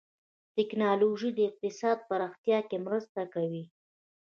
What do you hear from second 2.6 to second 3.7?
کې مرسته کوي.